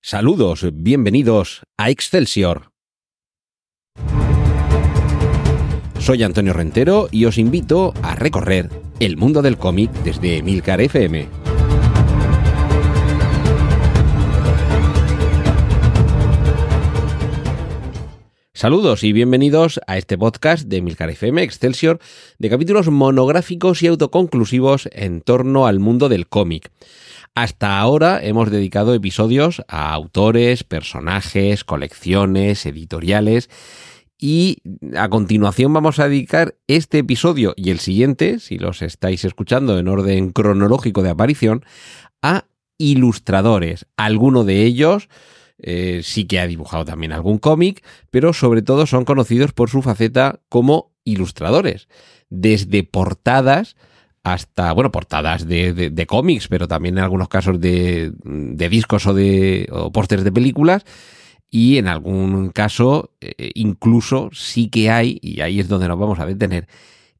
Saludos, 0.00 0.66
bienvenidos 0.72 1.62
a 1.76 1.90
Excelsior. 1.90 2.70
Soy 5.98 6.22
Antonio 6.22 6.52
Rentero 6.52 7.08
y 7.10 7.24
os 7.24 7.38
invito 7.38 7.92
a 8.02 8.14
recorrer 8.14 8.70
el 9.00 9.16
mundo 9.16 9.42
del 9.42 9.58
cómic 9.58 9.90
desde 10.04 10.36
Emilcar 10.36 10.80
FM. 10.80 11.45
Saludos 18.56 19.04
y 19.04 19.12
bienvenidos 19.12 19.80
a 19.86 19.98
este 19.98 20.16
podcast 20.16 20.66
de 20.66 20.78
Emilcar 20.78 21.10
FM 21.10 21.42
Excelsior 21.42 21.98
de 22.38 22.48
capítulos 22.48 22.88
monográficos 22.88 23.82
y 23.82 23.86
autoconclusivos 23.86 24.88
en 24.92 25.20
torno 25.20 25.66
al 25.66 25.78
mundo 25.78 26.08
del 26.08 26.26
cómic. 26.26 26.72
Hasta 27.34 27.78
ahora 27.78 28.18
hemos 28.24 28.50
dedicado 28.50 28.94
episodios 28.94 29.62
a 29.68 29.92
autores, 29.92 30.64
personajes, 30.64 31.64
colecciones, 31.64 32.64
editoriales 32.64 33.50
y 34.18 34.56
a 34.96 35.10
continuación 35.10 35.74
vamos 35.74 35.98
a 35.98 36.08
dedicar 36.08 36.54
este 36.66 37.00
episodio 37.00 37.52
y 37.58 37.68
el 37.68 37.78
siguiente, 37.78 38.38
si 38.38 38.56
los 38.56 38.80
estáis 38.80 39.26
escuchando 39.26 39.78
en 39.78 39.86
orden 39.86 40.30
cronológico 40.30 41.02
de 41.02 41.10
aparición, 41.10 41.62
a 42.22 42.46
ilustradores. 42.78 43.84
Alguno 43.98 44.44
de 44.44 44.62
ellos 44.62 45.10
eh, 45.58 46.00
sí 46.02 46.26
que 46.26 46.40
ha 46.40 46.46
dibujado 46.46 46.84
también 46.84 47.12
algún 47.12 47.38
cómic, 47.38 47.84
pero 48.10 48.32
sobre 48.32 48.62
todo 48.62 48.86
son 48.86 49.04
conocidos 49.04 49.52
por 49.52 49.70
su 49.70 49.82
faceta 49.82 50.40
como 50.48 50.92
ilustradores. 51.04 51.88
Desde 52.28 52.82
portadas 52.82 53.76
hasta, 54.22 54.72
bueno, 54.72 54.90
portadas 54.90 55.46
de, 55.46 56.06
cómics, 56.08 56.48
pero 56.48 56.66
también 56.66 56.98
en 56.98 57.04
algunos 57.04 57.28
casos 57.28 57.60
de, 57.60 58.12
discos 58.68 59.06
o 59.06 59.14
de 59.14 59.70
pósters 59.92 60.24
de 60.24 60.32
películas. 60.32 60.84
Y 61.48 61.78
en 61.78 61.86
algún 61.86 62.50
caso, 62.50 63.12
eh, 63.20 63.52
incluso 63.54 64.30
sí 64.32 64.68
que 64.68 64.90
hay, 64.90 65.20
y 65.22 65.42
ahí 65.42 65.60
es 65.60 65.68
donde 65.68 65.86
nos 65.86 65.98
vamos 65.98 66.18
a 66.18 66.26
detener, 66.26 66.66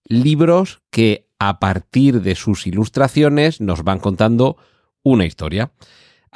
libros 0.05 0.83
que 0.91 1.28
a 1.39 1.61
partir 1.61 2.23
de 2.23 2.34
sus 2.34 2.67
ilustraciones 2.67 3.61
nos 3.61 3.84
van 3.84 4.00
contando 4.00 4.56
una 5.05 5.27
historia. 5.27 5.71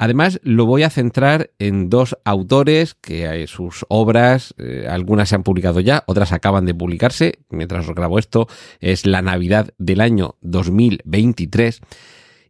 Además, 0.01 0.39
lo 0.41 0.65
voy 0.65 0.81
a 0.81 0.89
centrar 0.89 1.51
en 1.59 1.91
dos 1.91 2.17
autores 2.25 2.95
que 2.95 3.45
sus 3.45 3.85
obras, 3.87 4.55
eh, 4.57 4.87
algunas 4.89 5.29
se 5.29 5.35
han 5.35 5.43
publicado 5.43 5.79
ya, 5.79 6.03
otras 6.07 6.31
acaban 6.31 6.65
de 6.65 6.73
publicarse. 6.73 7.43
Mientras 7.51 7.87
os 7.87 7.93
grabo 7.93 8.17
esto, 8.17 8.47
es 8.79 9.05
la 9.05 9.21
Navidad 9.21 9.75
del 9.77 10.01
año 10.01 10.37
2023. 10.41 11.81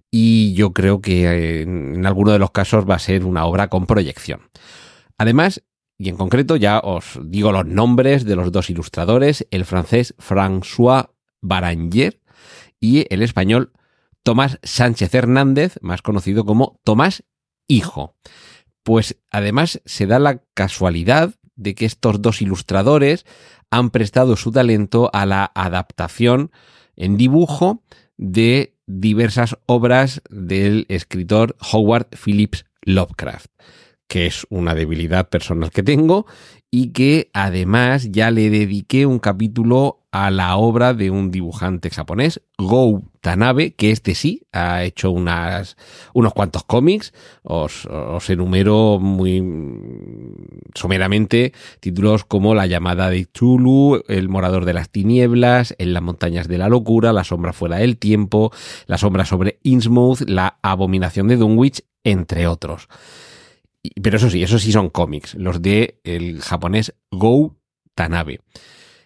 Y 0.10 0.54
yo 0.54 0.72
creo 0.72 1.02
que 1.02 1.26
eh, 1.26 1.62
en 1.64 2.06
alguno 2.06 2.32
de 2.32 2.40
los 2.40 2.52
casos 2.52 2.90
va 2.90 2.96
a 2.96 3.00
ser 3.00 3.26
una 3.26 3.44
obra 3.44 3.68
con 3.68 3.86
proyección. 3.86 4.44
Además, 5.18 5.62
y 5.98 6.08
en 6.08 6.16
concreto 6.16 6.56
ya 6.56 6.80
os 6.80 7.20
digo 7.22 7.52
los 7.52 7.66
nombres 7.66 8.24
de 8.24 8.38
los 8.38 8.54
dos 8.54 8.70
ilustradores, 8.70 9.46
el 9.52 9.66
francés 9.66 10.16
François 10.20 11.10
Baranger 11.42 12.22
y 12.80 13.14
el 13.14 13.22
español 13.22 13.74
Tomás 14.24 14.58
Sánchez 14.64 15.14
Hernández, 15.16 15.80
más 15.82 16.02
conocido 16.02 16.46
como 16.46 16.80
Tomás 16.86 17.24
hijo. 17.72 18.16
Pues 18.84 19.18
además 19.30 19.82
se 19.86 20.08
da 20.08 20.20
la 20.20 20.44
casualidad 20.54 21.36
de 21.56 21.76
que 21.76 21.86
estos 21.86 22.22
dos 22.22 22.42
ilustradores 22.42 23.26
han 23.70 23.90
prestado 23.90 24.36
su 24.36 24.52
talento 24.52 25.10
a 25.14 25.26
la 25.26 25.52
adaptación 25.56 26.52
en 26.96 27.18
dibujo 27.18 27.84
de 28.18 28.76
diversas 28.88 29.58
obras 29.66 30.22
del 30.30 30.86
escritor 30.90 31.56
Howard 31.72 32.08
Phillips 32.24 32.66
Lovecraft, 32.82 33.48
que 34.08 34.26
es 34.26 34.46
una 34.50 34.76
debilidad 34.76 35.30
personal 35.30 35.72
que 35.72 35.84
tengo 35.84 36.26
y 36.70 36.92
que 36.92 37.30
además 37.34 38.12
ya 38.12 38.32
le 38.32 38.50
dediqué 38.50 39.06
un 39.06 39.20
capítulo 39.20 40.01
a 40.12 40.30
la 40.30 40.58
obra 40.58 40.94
de 40.94 41.10
un 41.10 41.32
dibujante 41.32 41.90
japonés, 41.90 42.42
Go 42.58 43.02
Tanabe, 43.22 43.74
que 43.76 43.92
este 43.92 44.14
sí 44.14 44.44
ha 44.52 44.84
hecho 44.84 45.10
unas, 45.10 45.78
unos 46.14 46.34
cuantos 46.34 46.64
cómics. 46.66 47.14
Os, 47.44 47.88
enumero 48.30 49.00
muy 49.00 49.42
someramente 50.76 51.54
títulos 51.80 52.26
como 52.26 52.56
La 52.56 52.68
llamada 52.68 53.10
de 53.10 53.26
Chulu, 53.32 54.04
El 54.08 54.28
morador 54.28 54.66
de 54.66 54.74
las 54.74 54.90
tinieblas, 54.90 55.76
En 55.78 55.94
las 55.94 56.04
montañas 56.04 56.48
de 56.50 56.58
la 56.58 56.68
locura, 56.68 57.14
La 57.14 57.24
sombra 57.24 57.54
fuera 57.54 57.78
del 57.78 57.98
tiempo, 57.98 58.52
La 58.88 58.98
sombra 58.98 59.24
sobre 59.24 59.60
Innsmouth, 59.64 60.22
La 60.28 60.60
abominación 60.62 61.30
de 61.30 61.38
Dunwich, 61.38 61.86
entre 62.04 62.48
otros. 62.48 62.90
Pero 64.02 64.18
eso 64.18 64.30
sí, 64.30 64.44
eso 64.44 64.60
sí 64.60 64.72
son 64.72 64.90
cómics, 64.90 65.36
los 65.36 65.62
de 65.62 66.00
el 66.04 66.42
japonés 66.42 66.94
Go 67.12 67.56
Tanabe. 67.96 68.42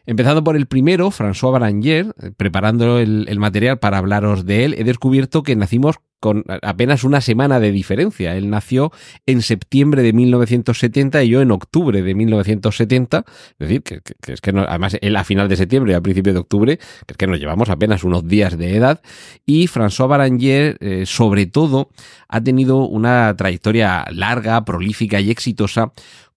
Empezando 0.06 0.44
por 0.44 0.56
el 0.56 0.68
primero, 0.68 1.10
François 1.10 1.52
Baranger, 1.52 2.14
eh, 2.22 2.32
preparando 2.36 3.00
el, 3.00 3.40
material 3.40 3.80
para 3.80 3.98
hablaros 3.98 4.46
de 4.46 4.66
él, 4.66 4.76
he 4.78 4.84
descubierto 4.84 5.44
que 5.44 5.56
nacimos 5.56 5.98
con 6.20 6.44
apenas 6.64 7.04
una 7.04 7.22
semana 7.22 7.60
de 7.60 7.72
diferencia. 7.72 8.36
Él 8.36 8.50
nació 8.50 8.92
en 9.26 9.42
septiembre 9.42 10.02
de 10.02 10.14
1970 10.14 11.24
y 11.24 11.30
yo 11.30 11.42
en 11.42 11.52
octubre 11.52 12.02
de 12.02 12.16
1970. 12.16 13.26
Es 13.28 13.56
decir, 13.60 13.84
que, 13.84 14.02
es 14.28 14.42
que 14.42 14.50
además 14.52 14.98
él 15.02 15.16
a 15.18 15.24
final 15.24 15.50
de 15.50 15.56
septiembre 15.56 15.94
y 15.94 15.96
a 15.96 16.02
principio 16.02 16.34
de 16.34 16.40
octubre, 16.40 16.78
que 16.78 17.12
es 17.14 17.18
que 17.18 17.28
nos 17.28 17.40
llevamos 17.40 17.70
apenas 17.70 18.04
unos 18.04 18.28
días 18.28 18.58
de 18.58 18.76
edad. 18.76 19.02
Y 19.46 19.68
François 19.68 20.08
Baranger, 20.08 20.78
eh, 20.80 21.06
sobre 21.06 21.46
todo, 21.46 21.90
ha 22.28 22.42
tenido 22.42 22.88
una 22.88 23.36
trayectoria 23.36 24.06
larga, 24.12 24.66
prolífica 24.66 25.20
y 25.20 25.30
exitosa 25.30 25.94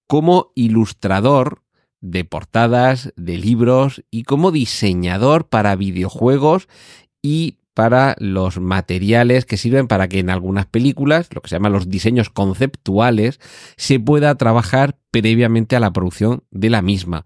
como 0.06 0.52
ilustrador 0.54 1.62
de 2.00 2.24
portadas, 2.24 3.12
de 3.16 3.38
libros 3.38 4.04
y 4.10 4.22
como 4.22 4.50
diseñador 4.50 5.48
para 5.48 5.76
videojuegos 5.76 6.68
y 7.22 7.58
para 7.74 8.16
los 8.18 8.58
materiales 8.58 9.44
que 9.44 9.56
sirven 9.56 9.86
para 9.86 10.08
que 10.08 10.18
en 10.18 10.30
algunas 10.30 10.66
películas, 10.66 11.28
lo 11.32 11.40
que 11.40 11.48
se 11.48 11.54
llaman 11.54 11.72
los 11.72 11.88
diseños 11.88 12.28
conceptuales, 12.28 13.38
se 13.76 14.00
pueda 14.00 14.34
trabajar 14.34 14.98
previamente 15.12 15.76
a 15.76 15.80
la 15.80 15.92
producción 15.92 16.42
de 16.50 16.70
la 16.70 16.82
misma. 16.82 17.24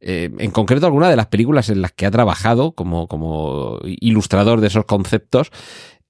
Eh, 0.00 0.30
en 0.38 0.50
concreto, 0.52 0.86
algunas 0.86 1.10
de 1.10 1.16
las 1.16 1.26
películas 1.26 1.68
en 1.68 1.82
las 1.82 1.90
que 1.90 2.06
ha 2.06 2.12
trabajado 2.12 2.72
como, 2.72 3.08
como 3.08 3.80
ilustrador 3.82 4.60
de 4.60 4.68
esos 4.68 4.84
conceptos 4.84 5.50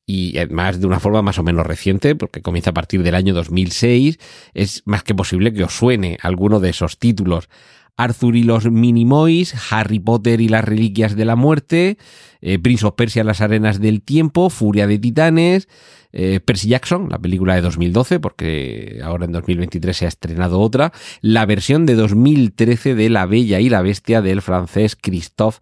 y 0.05 0.39
además 0.39 0.81
de 0.81 0.87
una 0.87 1.01
forma 1.01 1.21
más 1.21 1.39
o 1.39 1.43
menos 1.43 1.67
reciente, 1.67 2.15
porque 2.15 2.41
comienza 2.41 2.71
a 2.71 2.75
partir 2.75 3.03
del 3.03 3.15
año 3.15 3.35
2006, 3.35 4.19
es 4.55 4.83
más 4.87 5.03
que 5.03 5.15
posible 5.15 5.53
que 5.53 5.65
os 5.65 5.75
suene 5.75 6.19
alguno 6.23 6.61
de 6.61 6.71
esos 6.71 6.99
títulos. 6.99 7.49
Arthur 7.99 8.37
y 8.37 8.45
los 8.45 8.71
Minimoys, 8.71 9.55
Harry 9.71 9.99
Potter 9.99 10.41
y 10.41 10.49
las 10.49 10.65
Reliquias 10.65 11.17
de 11.17 11.25
la 11.25 11.37
Muerte, 11.37 11.99
eh, 12.41 12.59
Prince 12.59 12.87
of 12.87 12.95
Persia, 12.95 13.25
Las 13.25 13.41
Arenas 13.41 13.81
del 13.81 14.01
Tiempo, 14.01 14.49
Furia 14.49 14.87
de 14.87 14.99
Titanes, 14.99 15.69
eh, 16.13 16.41
Percy 16.41 16.69
Jackson, 16.69 17.09
la 17.11 17.19
película 17.19 17.55
de 17.57 17.61
2012, 17.61 18.21
porque 18.21 19.01
ahora 19.03 19.27
en 19.27 19.33
2023 19.33 19.97
se 19.97 20.05
ha 20.07 20.09
estrenado 20.09 20.61
otra, 20.61 20.93
la 21.21 21.45
versión 21.45 21.85
de 21.85 21.97
2013 21.97 22.95
de 22.95 23.11
La 23.11 23.27
Bella 23.27 23.61
y 23.61 23.69
la 23.69 23.83
Bestia 23.83 24.23
del 24.23 24.41
francés 24.43 24.97
Christophe 24.97 25.59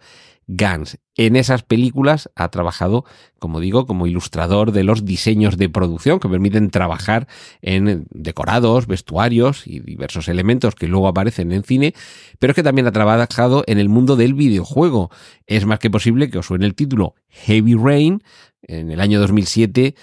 Gans. 0.48 0.98
En 1.16 1.34
esas 1.34 1.62
películas 1.62 2.30
ha 2.36 2.50
trabajado, 2.50 3.04
como 3.38 3.58
digo, 3.58 3.86
como 3.86 4.06
ilustrador 4.06 4.70
de 4.70 4.84
los 4.84 5.04
diseños 5.04 5.56
de 5.56 5.68
producción 5.68 6.20
que 6.20 6.28
permiten 6.28 6.70
trabajar 6.70 7.26
en 7.62 8.06
decorados, 8.10 8.86
vestuarios 8.86 9.66
y 9.66 9.80
diversos 9.80 10.28
elementos 10.28 10.74
que 10.74 10.86
luego 10.86 11.08
aparecen 11.08 11.52
en 11.52 11.64
cine, 11.64 11.94
pero 12.38 12.52
es 12.52 12.54
que 12.54 12.62
también 12.62 12.86
ha 12.86 12.92
trabajado 12.92 13.64
en 13.66 13.78
el 13.78 13.88
mundo 13.88 14.14
del 14.14 14.34
videojuego. 14.34 15.10
Es 15.46 15.66
más 15.66 15.78
que 15.78 15.90
posible 15.90 16.30
que 16.30 16.38
os 16.38 16.46
suene 16.46 16.66
el 16.66 16.74
título 16.74 17.14
Heavy 17.28 17.74
Rain. 17.74 18.22
En 18.62 18.90
el 18.90 19.00
año 19.00 19.18
2007 19.20 19.94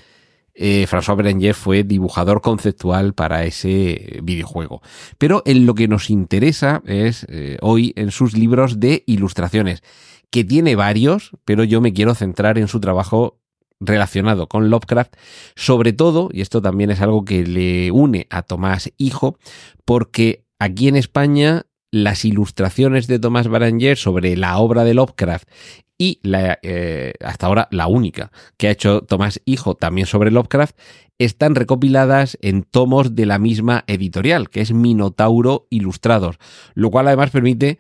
eh, 0.56 0.86
François 0.88 1.16
Berenger 1.16 1.56
fue 1.56 1.84
dibujador 1.84 2.42
conceptual 2.42 3.14
para 3.14 3.44
ese 3.44 4.20
videojuego. 4.24 4.82
Pero 5.18 5.42
en 5.46 5.66
lo 5.66 5.74
que 5.74 5.88
nos 5.88 6.10
interesa 6.10 6.82
es 6.86 7.26
eh, 7.30 7.58
hoy 7.62 7.94
en 7.96 8.12
sus 8.12 8.38
libros 8.38 8.80
de 8.80 9.04
ilustraciones 9.08 9.82
que 10.34 10.44
tiene 10.44 10.76
varios, 10.76 11.30
pero 11.46 11.64
yo 11.64 11.80
me 11.80 11.94
quiero 11.94 12.16
centrar 12.16 12.58
en 12.58 12.68
su 12.68 12.80
trabajo 12.80 13.40
relacionado 13.80 14.48
con 14.48 14.72
Lovecraft, 14.72 15.14
sobre 15.56 15.94
todo, 15.94 16.30
y 16.34 16.42
esto 16.42 16.60
también 16.60 16.90
es 16.90 17.02
algo 17.02 17.24
que 17.24 17.46
le 17.46 17.92
une 17.92 18.26
a 18.32 18.42
Tomás 18.42 18.92
Hijo, 18.98 19.38
porque 19.86 20.44
aquí 20.58 20.88
en 20.88 20.96
España 20.96 21.68
las 21.92 22.26
ilustraciones 22.26 23.06
de 23.06 23.20
Tomás 23.20 23.48
Baranger 23.48 23.96
sobre 23.96 24.36
la 24.36 24.58
obra 24.58 24.84
de 24.84 24.96
Lovecraft 24.96 25.48
y 26.00 26.20
la, 26.24 26.58
eh, 26.64 27.14
hasta 27.24 27.46
ahora 27.46 27.68
la 27.70 27.86
única 27.86 28.32
que 28.58 28.70
ha 28.70 28.72
hecho 28.72 29.02
Tomás 29.02 29.40
Hijo 29.46 29.76
también 29.76 30.08
sobre 30.08 30.32
Lovecraft 30.32 30.76
están 31.20 31.54
recopiladas 31.54 32.40
en 32.42 32.64
tomos 32.64 33.14
de 33.14 33.28
la 33.28 33.38
misma 33.38 33.84
editorial, 33.86 34.50
que 34.50 34.62
es 34.62 34.74
Minotauro 34.74 35.68
Ilustrados, 35.70 36.38
lo 36.74 36.90
cual 36.90 37.08
además 37.08 37.30
permite 37.30 37.78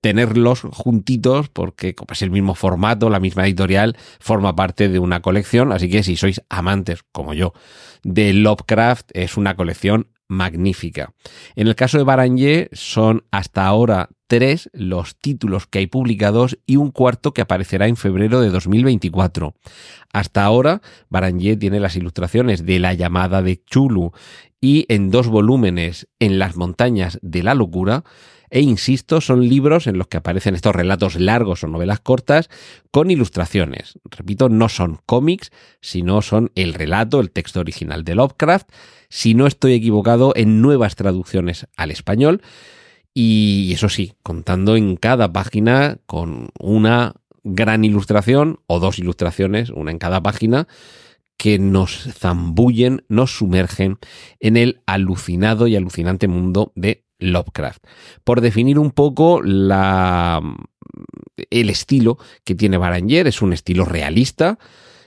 tenerlos 0.00 0.62
juntitos 0.62 1.48
porque 1.48 1.94
es 2.10 2.22
el 2.22 2.30
mismo 2.30 2.54
formato, 2.54 3.10
la 3.10 3.20
misma 3.20 3.44
editorial, 3.44 3.96
forma 4.18 4.56
parte 4.56 4.88
de 4.88 4.98
una 4.98 5.20
colección, 5.20 5.72
así 5.72 5.90
que 5.90 6.02
si 6.02 6.16
sois 6.16 6.42
amantes 6.48 7.04
como 7.12 7.34
yo 7.34 7.52
de 8.02 8.32
Lovecraft 8.32 9.10
es 9.12 9.36
una 9.36 9.56
colección 9.56 10.08
magnífica. 10.28 11.12
En 11.56 11.66
el 11.66 11.74
caso 11.74 11.98
de 11.98 12.04
Barangé 12.04 12.70
son 12.72 13.24
hasta 13.30 13.66
ahora 13.66 14.10
tres 14.28 14.70
los 14.72 15.18
títulos 15.18 15.66
que 15.66 15.80
hay 15.80 15.86
publicados 15.88 16.56
y 16.66 16.76
un 16.76 16.92
cuarto 16.92 17.34
que 17.34 17.42
aparecerá 17.42 17.88
en 17.88 17.96
febrero 17.96 18.40
de 18.40 18.50
2024. 18.50 19.54
Hasta 20.12 20.44
ahora, 20.44 20.82
Barangé 21.08 21.56
tiene 21.56 21.80
las 21.80 21.96
ilustraciones 21.96 22.64
de 22.64 22.78
La 22.78 22.94
llamada 22.94 23.42
de 23.42 23.60
Chulu 23.64 24.12
y 24.60 24.86
en 24.88 25.10
dos 25.10 25.26
volúmenes 25.26 26.08
en 26.20 26.38
las 26.38 26.56
montañas 26.56 27.18
de 27.22 27.42
la 27.42 27.54
locura, 27.54 28.04
e 28.50 28.60
insisto, 28.60 29.20
son 29.20 29.48
libros 29.48 29.86
en 29.86 29.96
los 29.96 30.08
que 30.08 30.16
aparecen 30.16 30.54
estos 30.54 30.74
relatos 30.74 31.14
largos 31.16 31.62
o 31.62 31.68
novelas 31.68 32.00
cortas 32.00 32.50
con 32.90 33.10
ilustraciones. 33.10 33.98
Repito, 34.04 34.48
no 34.48 34.68
son 34.68 34.98
cómics, 35.06 35.52
sino 35.80 36.20
son 36.22 36.50
el 36.54 36.74
relato, 36.74 37.20
el 37.20 37.30
texto 37.30 37.60
original 37.60 38.04
de 38.04 38.16
Lovecraft, 38.16 38.68
si 39.08 39.34
no 39.34 39.46
estoy 39.46 39.74
equivocado, 39.74 40.32
en 40.34 40.60
nuevas 40.60 40.96
traducciones 40.96 41.66
al 41.76 41.90
español. 41.90 42.42
Y 43.14 43.70
eso 43.72 43.88
sí, 43.88 44.14
contando 44.22 44.76
en 44.76 44.96
cada 44.96 45.32
página 45.32 45.98
con 46.06 46.50
una 46.58 47.14
gran 47.42 47.84
ilustración 47.84 48.60
o 48.66 48.80
dos 48.80 48.98
ilustraciones, 48.98 49.70
una 49.70 49.90
en 49.90 49.98
cada 49.98 50.22
página, 50.22 50.68
que 51.36 51.58
nos 51.58 52.02
zambullen, 52.18 53.04
nos 53.08 53.38
sumergen 53.38 53.98
en 54.40 54.58
el 54.58 54.82
alucinado 54.84 55.66
y 55.66 55.74
alucinante 55.74 56.28
mundo 56.28 56.70
de 56.74 57.06
Lovecraft. 57.20 57.84
Por 58.24 58.40
definir 58.40 58.78
un 58.78 58.90
poco 58.90 59.40
el 59.42 59.70
estilo 61.70 62.18
que 62.44 62.54
tiene 62.54 62.78
Baranger, 62.78 63.26
es 63.26 63.42
un 63.42 63.52
estilo 63.52 63.84
realista 63.84 64.58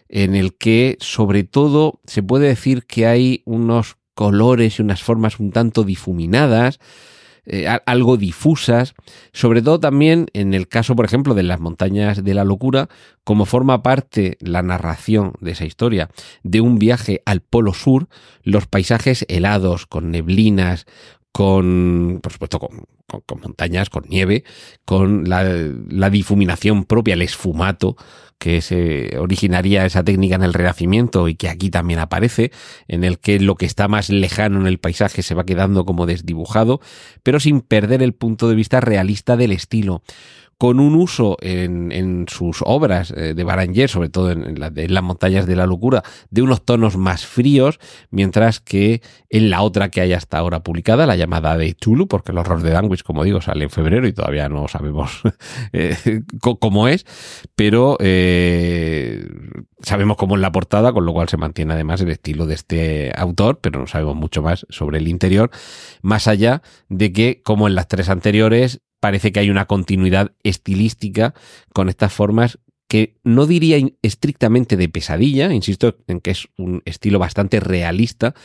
en 0.09 0.35
el 0.35 0.55
que 0.55 0.97
sobre 0.99 1.43
todo 1.43 1.99
se 2.05 2.21
puede 2.23 2.47
decir 2.47 2.85
que 2.85 3.07
hay 3.07 3.41
unos 3.45 3.97
colores 4.13 4.77
y 4.77 4.83
unas 4.83 5.01
formas 5.01 5.39
un 5.39 5.51
tanto 5.51 5.83
difuminadas, 5.83 6.79
eh, 7.45 7.67
algo 7.85 8.15
difusas, 8.15 8.93
sobre 9.33 9.61
todo 9.61 9.79
también 9.79 10.27
en 10.33 10.53
el 10.53 10.69
caso, 10.69 10.95
por 10.95 11.03
ejemplo, 11.03 11.33
de 11.33 11.43
las 11.43 11.59
montañas 11.59 12.23
de 12.23 12.33
la 12.33 12.45
locura, 12.45 12.87
como 13.25 13.45
forma 13.45 13.83
parte 13.83 14.37
la 14.39 14.61
narración 14.61 15.33
de 15.41 15.51
esa 15.51 15.65
historia 15.65 16.09
de 16.43 16.61
un 16.61 16.79
viaje 16.79 17.21
al 17.25 17.41
Polo 17.41 17.73
Sur, 17.73 18.07
los 18.43 18.67
paisajes 18.67 19.25
helados, 19.27 19.87
con 19.87 20.11
neblinas, 20.11 20.85
con, 21.33 22.19
por 22.21 22.31
supuesto, 22.31 22.59
con, 22.59 22.85
montañas, 23.41 23.89
con 23.89 24.03
nieve, 24.07 24.43
con 24.85 25.29
la, 25.29 26.09
difuminación 26.09 26.85
propia, 26.85 27.13
el 27.13 27.21
esfumato 27.21 27.95
que 28.37 28.61
se 28.61 29.17
originaría 29.19 29.85
esa 29.85 30.03
técnica 30.03 30.35
en 30.35 30.43
el 30.43 30.53
Renacimiento 30.53 31.29
y 31.29 31.35
que 31.35 31.47
aquí 31.47 31.69
también 31.69 31.99
aparece, 31.99 32.51
en 32.87 33.03
el 33.03 33.19
que 33.19 33.39
lo 33.39 33.55
que 33.55 33.65
está 33.65 33.87
más 33.87 34.09
lejano 34.09 34.59
en 34.59 34.67
el 34.67 34.79
paisaje 34.79 35.23
se 35.23 35.35
va 35.35 35.45
quedando 35.45 35.85
como 35.85 36.05
desdibujado, 36.05 36.81
pero 37.23 37.39
sin 37.39 37.61
perder 37.61 38.03
el 38.03 38.13
punto 38.13 38.49
de 38.49 38.55
vista 38.55 38.81
realista 38.81 39.37
del 39.37 39.53
estilo. 39.53 40.03
Con 40.57 40.79
un 40.79 40.95
uso 40.95 41.35
en, 41.41 42.25
sus 42.29 42.59
obras 42.65 43.11
eh, 43.17 43.33
de 43.33 43.43
Baranger, 43.43 43.89
sobre 43.89 44.09
todo 44.09 44.31
en, 44.31 44.59
las 44.59 45.03
montañas 45.03 45.45
de 45.45 45.55
la 45.55 45.65
locura, 45.65 46.03
de 46.29 46.41
unos 46.41 46.63
tonos 46.63 46.95
más 46.95 47.25
fríos, 47.25 47.79
mientras 48.11 48.61
que 48.61 49.01
en 49.29 49.49
la 49.49 49.61
otra 49.61 49.89
que 49.89 49.99
hay 49.99 50.13
hasta 50.13 50.37
ahora 50.37 50.63
publicada, 50.63 51.05
la 51.05 51.17
llamada 51.17 51.57
de 51.57 51.73
Chulu, 51.73 52.07
porque 52.07 52.31
el 52.31 52.37
horror 52.37 52.61
de 52.61 52.71
Como 53.01 53.23
digo, 53.23 53.41
sale 53.41 53.63
en 53.63 53.71
febrero 53.71 54.07
y 54.07 54.13
todavía 54.13 54.49
no 54.49 54.67
sabemos 54.67 55.21
eh, 55.73 56.21
cómo 56.59 56.87
es, 56.87 57.05
pero 57.55 57.97
eh, 57.99 59.25
sabemos 59.81 60.17
cómo 60.17 60.35
es 60.35 60.41
la 60.41 60.51
portada, 60.51 60.93
con 60.93 61.05
lo 61.05 61.13
cual 61.13 61.29
se 61.29 61.37
mantiene 61.37 61.73
además 61.73 62.01
el 62.01 62.11
estilo 62.11 62.45
de 62.45 62.53
este 62.53 63.11
autor, 63.15 63.59
pero 63.61 63.79
no 63.79 63.87
sabemos 63.87 64.15
mucho 64.15 64.43
más 64.43 64.65
sobre 64.69 64.99
el 64.99 65.07
interior, 65.07 65.49
más 66.01 66.27
allá 66.27 66.61
de 66.89 67.11
que, 67.11 67.41
como 67.43 67.67
en 67.67 67.75
las 67.75 67.87
tres 67.87 68.09
anteriores, 68.09 68.81
parece 68.99 69.31
que 69.31 69.39
hay 69.39 69.49
una 69.49 69.65
continuidad 69.65 70.33
estilística 70.43 71.33
con 71.73 71.89
estas 71.89 72.13
formas 72.13 72.59
que 72.93 73.17
no 73.23 73.47
diría 73.47 73.77
estrictamente 74.03 74.77
de 74.77 74.87
pesadilla, 74.87 75.51
insisto 75.51 75.97
en 76.05 76.21
que 76.21 76.29
es 76.29 76.47
un 76.57 76.83
estilo 76.85 77.17
bastante 77.17 77.59
realista, 77.59 78.35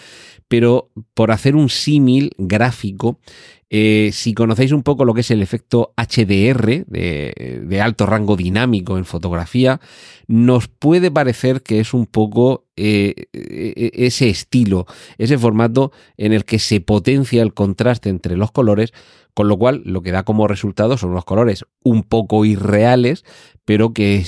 pero 0.49 0.91
por 1.13 1.33
hacer 1.33 1.55
un 1.55 1.69
símil 1.69 2.33
gráfico, 2.39 3.21
eh, 3.71 4.11
si 4.13 4.33
conocéis 4.35 4.73
un 4.73 4.83
poco 4.83 5.05
lo 5.05 5.15
que 5.15 5.21
es 5.21 5.31
el 5.31 5.43
efecto 5.43 5.93
HDR 5.97 6.87
de, 6.87 7.81
alto 7.83 8.07
rango 8.07 8.37
dinámico 8.37 8.97
en 8.97 9.05
fotografía, 9.05 9.81
nos 10.27 10.69
puede 10.69 11.11
parecer 11.11 11.63
que 11.63 11.81
es 11.81 11.93
un 11.93 12.07
poco 12.07 12.67
eh, 12.77 13.15
e, 13.33 13.91
ese 13.95 14.29
estilo, 14.29 14.87
ese 15.19 15.37
formato 15.37 15.93
en 16.17 16.33
el 16.33 16.45
que 16.45 16.59
se 16.59 16.81
potencia 16.81 17.43
el 17.43 17.55
contraste 17.55 18.09
entre 18.09 18.37
los 18.37 18.53
colores 18.53 18.93
con 19.39 19.47
lo 19.47 19.57
cual, 19.57 19.83
lo 19.85 20.03
que 20.03 20.11
da 20.11 20.25
como 20.25 20.49
resultado 20.49 20.99
son 20.99 21.11
unos 21.11 21.25
colores 21.25 21.65
un 21.85 22.03
poco 22.03 22.45
irreales, 22.45 23.25
pero 23.65 23.93
que 23.93 24.27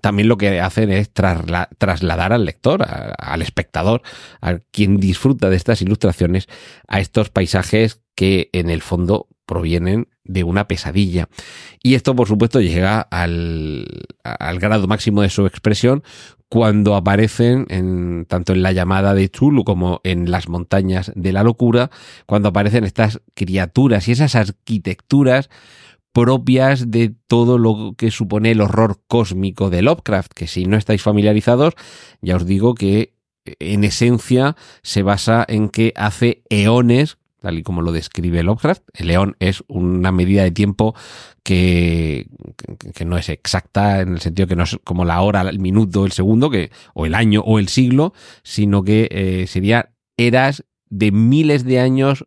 también 0.00 0.28
lo 0.28 0.36
que 0.36 0.60
hacen 0.60 0.90
es 0.90 1.10
trasladar 1.12 2.32
al 2.32 2.44
lector, 2.44 2.84
al 2.86 3.42
espectador, 3.42 4.02
a 4.40 4.58
quien 4.70 4.98
disfruta 4.98 5.50
de 5.50 5.56
estas 5.56 5.82
ilustraciones, 5.82 6.48
a 6.86 7.00
estos 7.00 7.30
paisajes 7.30 8.02
que 8.14 8.50
en 8.52 8.70
el 8.70 8.82
fondo 8.82 9.28
provienen 9.46 10.08
de 10.24 10.44
una 10.44 10.68
pesadilla. 10.68 11.28
Y 11.82 11.94
esto, 11.94 12.14
por 12.14 12.28
supuesto, 12.28 12.60
llega 12.60 13.00
al, 13.00 13.86
al 14.22 14.58
grado 14.58 14.86
máximo 14.86 15.22
de 15.22 15.30
su 15.30 15.46
expresión 15.46 16.02
cuando 16.48 16.94
aparecen 16.96 17.66
en, 17.68 18.26
tanto 18.26 18.52
en 18.52 18.62
la 18.62 18.72
llamada 18.72 19.14
de 19.14 19.28
Chulu 19.28 19.64
como 19.64 20.00
en 20.04 20.30
las 20.30 20.48
montañas 20.48 21.12
de 21.14 21.32
la 21.32 21.42
locura, 21.42 21.90
cuando 22.26 22.48
aparecen 22.48 22.84
estas 22.84 23.20
criaturas 23.34 24.08
y 24.08 24.12
esas 24.12 24.34
arquitecturas 24.34 25.50
propias 26.12 26.90
de 26.90 27.14
todo 27.26 27.58
lo 27.58 27.94
que 27.96 28.10
supone 28.10 28.50
el 28.50 28.60
horror 28.60 29.00
cósmico 29.06 29.70
de 29.70 29.82
Lovecraft, 29.82 30.32
que 30.32 30.46
si 30.46 30.66
no 30.66 30.76
estáis 30.76 31.02
familiarizados, 31.02 31.74
ya 32.20 32.36
os 32.36 32.46
digo 32.46 32.74
que 32.74 33.14
en 33.44 33.84
esencia 33.84 34.56
se 34.82 35.02
basa 35.02 35.44
en 35.48 35.68
que 35.68 35.92
hace 35.96 36.42
eones 36.50 37.18
tal 37.40 37.58
y 37.58 37.62
como 37.62 37.82
lo 37.82 37.92
describe 37.92 38.42
Lovecraft. 38.42 38.82
El 38.94 39.08
león 39.08 39.36
es 39.38 39.62
una 39.68 40.12
medida 40.12 40.42
de 40.42 40.50
tiempo 40.50 40.94
que, 41.42 42.26
no 43.04 43.16
es 43.16 43.28
exacta 43.28 44.00
en 44.00 44.14
el 44.14 44.20
sentido 44.20 44.48
que 44.48 44.56
no 44.56 44.64
es 44.64 44.78
como 44.84 45.04
la 45.04 45.20
hora, 45.20 45.42
el 45.42 45.60
minuto, 45.60 46.04
el 46.04 46.12
segundo, 46.12 46.50
o 46.94 47.06
el 47.06 47.14
año 47.14 47.42
o 47.42 47.58
el 47.58 47.68
siglo, 47.68 48.12
sino 48.42 48.82
que 48.82 49.08
eh, 49.10 49.46
sería 49.46 49.92
eras 50.16 50.64
de 50.90 51.12
miles 51.12 51.64
de 51.64 51.80
años 51.80 52.26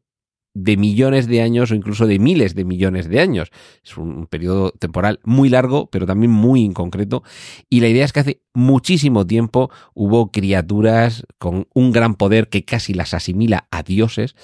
de 0.53 0.77
millones 0.77 1.27
de 1.27 1.41
años 1.41 1.71
o 1.71 1.75
incluso 1.75 2.07
de 2.07 2.19
miles 2.19 2.55
de 2.55 2.65
millones 2.65 3.07
de 3.07 3.19
años. 3.19 3.51
Es 3.83 3.97
un 3.97 4.27
periodo 4.27 4.71
temporal 4.71 5.19
muy 5.23 5.49
largo, 5.49 5.89
pero 5.89 6.05
también 6.05 6.31
muy 6.31 6.61
inconcreto. 6.61 7.23
Y 7.69 7.79
la 7.79 7.87
idea 7.87 8.05
es 8.05 8.13
que 8.13 8.19
hace 8.19 8.41
muchísimo 8.53 9.25
tiempo 9.25 9.69
hubo 9.93 10.31
criaturas 10.31 11.25
con 11.37 11.67
un 11.73 11.91
gran 11.91 12.15
poder 12.15 12.49
que 12.49 12.65
casi 12.65 12.93
las 12.93 13.13
asimila 13.13 13.67
a 13.71 13.83
dioses, 13.83 14.35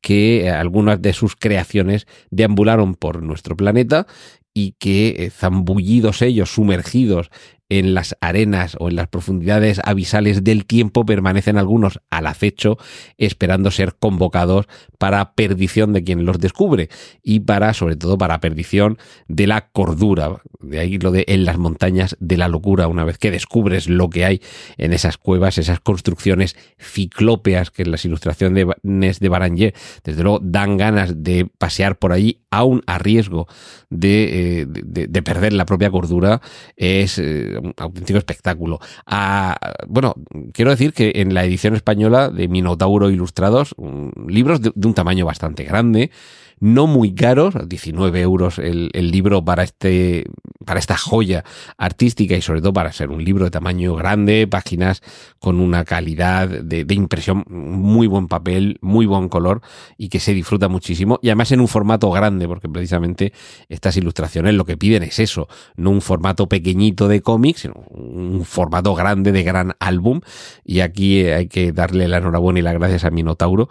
que 0.00 0.46
eh, 0.46 0.50
algunas 0.50 1.02
de 1.02 1.12
sus 1.12 1.36
creaciones 1.36 2.06
deambularon 2.30 2.94
por 2.94 3.22
nuestro 3.22 3.56
planeta 3.56 4.06
y 4.54 4.72
que 4.72 5.08
eh, 5.18 5.30
zambullidos 5.30 6.22
ellos, 6.22 6.50
sumergidos 6.50 7.30
en 7.70 7.94
las 7.94 8.16
arenas 8.20 8.76
o 8.78 8.90
en 8.90 8.96
las 8.96 9.08
profundidades 9.08 9.80
abisales 9.84 10.44
del 10.44 10.66
tiempo 10.66 11.06
permanecen 11.06 11.56
algunos 11.56 12.00
al 12.10 12.26
acecho 12.26 12.76
esperando 13.16 13.70
ser 13.70 13.94
convocados 13.98 14.66
para 14.98 15.32
perdición 15.32 15.94
de 15.94 16.04
quien 16.04 16.26
los 16.26 16.38
descubre 16.38 16.90
y 17.22 17.40
para 17.40 17.72
sobre 17.72 17.96
todo 17.96 18.18
para 18.18 18.40
perdición 18.40 18.98
de 19.28 19.46
la 19.46 19.68
cordura. 19.70 20.42
De 20.60 20.78
ahí 20.78 20.98
lo 20.98 21.12
de 21.12 21.24
en 21.28 21.44
las 21.44 21.56
montañas 21.56 22.16
de 22.20 22.36
la 22.36 22.48
locura. 22.48 22.88
Una 22.88 23.04
vez 23.04 23.16
que 23.16 23.30
descubres 23.30 23.88
lo 23.88 24.10
que 24.10 24.24
hay 24.24 24.42
en 24.76 24.92
esas 24.92 25.16
cuevas 25.16 25.56
esas 25.56 25.80
construcciones 25.80 26.56
ciclópeas 26.78 27.70
que 27.70 27.82
en 27.82 27.92
las 27.92 28.04
ilustraciones 28.04 29.20
de 29.20 29.28
Baranger 29.28 29.74
desde 30.04 30.22
luego 30.22 30.40
dan 30.42 30.76
ganas 30.76 31.22
de 31.22 31.46
pasear 31.58 31.98
por 31.98 32.12
allí 32.12 32.40
aún 32.50 32.82
a 32.86 32.98
riesgo 32.98 33.46
de, 33.90 34.62
eh, 34.62 35.22
perder 35.22 35.52
la 35.52 35.66
propia 35.66 35.90
cordura 35.90 36.40
es 36.76 37.18
eh, 37.18 37.59
un 37.60 37.74
auténtico 37.76 38.18
espectáculo. 38.18 38.80
Ah, 39.06 39.56
bueno, 39.86 40.14
quiero 40.52 40.70
decir 40.70 40.92
que 40.92 41.12
en 41.16 41.34
la 41.34 41.44
edición 41.44 41.74
española 41.74 42.30
de 42.30 42.48
Minotauro 42.48 43.10
Ilustrados, 43.10 43.74
libros 44.26 44.60
de, 44.60 44.72
un 44.74 44.94
tamaño 44.94 45.24
bastante 45.26 45.64
grande, 45.64 46.10
no 46.60 46.86
muy 46.86 47.14
caros, 47.14 47.54
19 47.66 48.20
euros 48.20 48.58
el, 48.58 48.90
libro 48.92 49.44
para 49.44 49.64
este 49.64 50.26
para 50.64 50.78
esta 50.78 50.96
joya 50.96 51.42
artística 51.78 52.36
y 52.36 52.42
sobre 52.42 52.60
todo 52.60 52.74
para 52.74 52.92
ser 52.92 53.10
un 53.10 53.24
libro 53.24 53.44
de 53.44 53.50
tamaño 53.50 53.94
grande, 53.96 54.46
páginas 54.46 55.02
con 55.38 55.58
una 55.58 55.84
calidad 55.84 56.48
de, 56.48 56.94
impresión, 56.94 57.44
muy 57.48 58.06
buen 58.06 58.28
papel, 58.28 58.78
muy 58.82 59.06
buen 59.06 59.30
color 59.30 59.62
y 59.96 60.10
que 60.10 60.20
se 60.20 60.34
disfruta 60.34 60.68
muchísimo. 60.68 61.18
Y 61.22 61.28
además 61.28 61.50
en 61.52 61.60
un 61.60 61.68
formato 61.68 62.10
grande 62.10 62.46
porque 62.46 62.68
precisamente 62.68 63.32
estas 63.68 63.96
ilustraciones 63.96 64.54
lo 64.54 64.66
que 64.66 64.76
piden 64.76 65.02
es 65.02 65.18
eso, 65.18 65.48
no 65.76 65.90
un 65.90 66.02
formato 66.02 66.46
pequeñito 66.46 67.08
de 67.08 67.22
cómics, 67.22 67.62
sino 67.62 67.74
un 67.88 68.44
formato 68.44 68.94
grande 68.94 69.32
de 69.32 69.42
gran 69.42 69.76
álbum. 69.80 70.20
Y 70.62 70.80
aquí 70.80 71.24
hay 71.24 71.48
que 71.48 71.72
darle 71.72 72.06
la 72.06 72.18
enhorabuena 72.18 72.60
y 72.60 72.62
las 72.62 72.74
gracias 72.74 73.04
a 73.04 73.10
Minotauro 73.10 73.68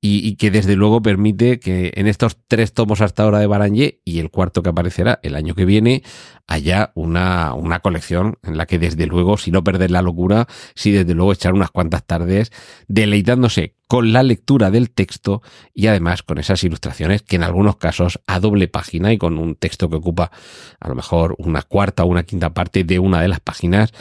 y, 0.00 0.36
que 0.36 0.52
desde 0.52 0.76
luego 0.76 1.02
permite 1.02 1.58
que 1.58 1.92
en 1.96 2.06
estos 2.06 2.36
tres 2.46 2.72
tomos 2.72 3.00
hasta 3.00 3.24
ahora 3.24 3.40
de 3.40 3.48
Barangé 3.48 4.00
y 4.04 4.20
el 4.20 4.30
cuarto 4.30 4.62
que 4.62 4.68
aparecerá 4.68 5.18
el 5.24 5.34
año 5.34 5.56
que 5.56 5.64
viene 5.64 6.04
haya 6.46 6.92
una, 6.94 7.52
una 7.54 7.80
colección 7.80 8.38
en 8.44 8.56
la 8.56 8.66
que 8.66 8.78
desde 8.78 9.06
luego, 9.06 9.38
si 9.38 9.50
no 9.50 9.64
perder 9.64 9.90
la 9.90 10.02
locura, 10.02 10.46
sí 10.76 10.92
desde 10.92 11.14
luego 11.14 11.32
echar 11.32 11.52
unas 11.52 11.72
cuantas 11.72 12.06
tardes 12.06 12.52
deleitándose 12.86 13.74
con 13.88 14.12
la 14.12 14.22
lectura 14.22 14.70
del 14.70 14.90
texto 14.90 15.42
y 15.74 15.88
además 15.88 16.22
con 16.22 16.38
esas 16.38 16.62
ilustraciones 16.62 17.22
que 17.22 17.36
en 17.36 17.42
algunos 17.42 17.76
casos 17.76 18.20
a 18.28 18.38
doble 18.38 18.68
página 18.68 19.12
y 19.12 19.18
con 19.18 19.36
un 19.36 19.56
texto 19.56 19.90
que 19.90 19.96
ocupa 19.96 20.30
a 20.78 20.88
lo 20.88 20.94
mejor 20.94 21.34
una 21.38 21.62
cuarta 21.62 22.04
o 22.04 22.06
una 22.06 22.22
quinta 22.22 22.54
parte 22.54 22.84
de 22.84 23.00
una 23.00 23.20
de 23.20 23.28
las 23.28 23.40
páginas, 23.40 23.92